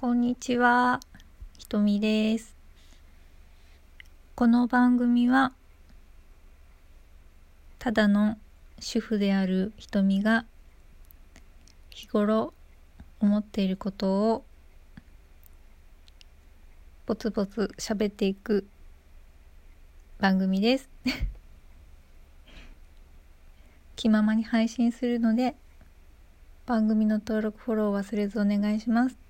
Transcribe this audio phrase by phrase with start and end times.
[0.00, 0.98] こんにちは、
[1.58, 2.56] ひとみです。
[4.34, 5.52] この番組は、
[7.78, 8.38] ただの
[8.78, 10.46] 主婦であるひとみが、
[11.90, 12.54] 日頃
[13.20, 14.44] 思っていることを、
[17.04, 18.66] ぼつぼつ喋っていく
[20.18, 20.88] 番組です。
[23.96, 25.54] 気ままに配信するので、
[26.64, 29.29] 番組の登録フォロー忘れずお願いします。